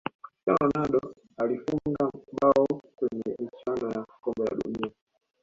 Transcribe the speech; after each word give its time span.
cristiano 0.23 0.57
ronaldo 0.59 1.15
alifunga 1.37 2.11
bao 2.41 2.67
kwenye 2.95 3.35
michuano 3.39 3.91
ya 3.91 4.05
kombe 4.21 4.43
la 4.45 4.55
dunia 4.57 4.91